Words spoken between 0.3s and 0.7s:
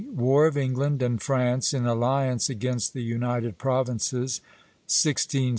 OF